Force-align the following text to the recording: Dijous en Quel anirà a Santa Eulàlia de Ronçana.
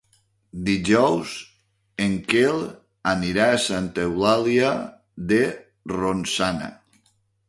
Dijous 0.67 1.33
en 2.05 2.15
Quel 2.31 2.63
anirà 3.11 3.45
a 3.57 3.59
Santa 3.65 4.05
Eulàlia 4.07 4.71
de 5.33 5.39
Ronçana. 5.95 6.71